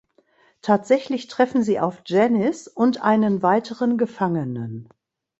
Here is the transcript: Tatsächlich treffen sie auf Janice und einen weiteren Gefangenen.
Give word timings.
Tatsächlich 0.63 1.27
treffen 1.27 1.61
sie 1.61 1.79
auf 1.79 2.01
Janice 2.07 2.67
und 2.67 3.03
einen 3.03 3.43
weiteren 3.43 3.99
Gefangenen. 3.99 4.89